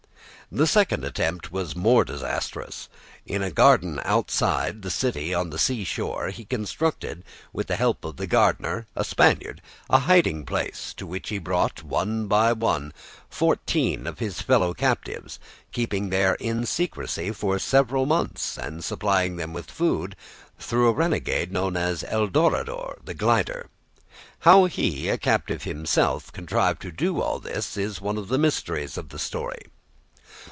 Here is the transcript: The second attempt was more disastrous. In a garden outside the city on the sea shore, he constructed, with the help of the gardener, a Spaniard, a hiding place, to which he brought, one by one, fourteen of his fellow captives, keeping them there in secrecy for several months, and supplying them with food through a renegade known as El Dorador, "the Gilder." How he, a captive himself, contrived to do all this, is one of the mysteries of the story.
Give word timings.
The 0.53 0.67
second 0.67 1.05
attempt 1.05 1.53
was 1.53 1.77
more 1.77 2.03
disastrous. 2.03 2.89
In 3.25 3.41
a 3.41 3.51
garden 3.51 4.01
outside 4.03 4.81
the 4.81 4.89
city 4.91 5.33
on 5.33 5.49
the 5.49 5.57
sea 5.57 5.85
shore, 5.85 6.27
he 6.29 6.43
constructed, 6.43 7.23
with 7.53 7.67
the 7.67 7.77
help 7.77 8.03
of 8.03 8.17
the 8.17 8.27
gardener, 8.27 8.85
a 8.93 9.05
Spaniard, 9.05 9.61
a 9.89 9.99
hiding 9.99 10.45
place, 10.45 10.93
to 10.95 11.07
which 11.07 11.29
he 11.29 11.37
brought, 11.37 11.83
one 11.83 12.27
by 12.27 12.51
one, 12.51 12.91
fourteen 13.29 14.05
of 14.05 14.19
his 14.19 14.41
fellow 14.41 14.73
captives, 14.73 15.39
keeping 15.71 16.09
them 16.09 16.09
there 16.19 16.35
in 16.35 16.65
secrecy 16.65 17.31
for 17.31 17.57
several 17.57 18.05
months, 18.05 18.57
and 18.57 18.83
supplying 18.83 19.37
them 19.37 19.53
with 19.53 19.71
food 19.71 20.17
through 20.59 20.89
a 20.89 20.93
renegade 20.93 21.53
known 21.53 21.77
as 21.77 22.03
El 22.03 22.27
Dorador, 22.27 22.97
"the 23.05 23.13
Gilder." 23.13 23.69
How 24.39 24.65
he, 24.65 25.07
a 25.07 25.17
captive 25.17 25.63
himself, 25.63 26.29
contrived 26.33 26.81
to 26.81 26.91
do 26.91 27.21
all 27.21 27.39
this, 27.39 27.77
is 27.77 28.01
one 28.01 28.17
of 28.17 28.27
the 28.27 28.37
mysteries 28.37 28.97
of 28.97 29.07
the 29.07 29.19
story. 29.19 29.61